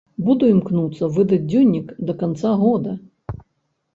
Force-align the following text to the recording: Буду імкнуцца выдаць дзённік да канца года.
Буду 0.27 0.45
імкнуцца 0.53 1.09
выдаць 1.17 1.39
дзённік 1.51 1.91
да 2.09 2.13
канца 2.21 2.53
года. 2.63 2.91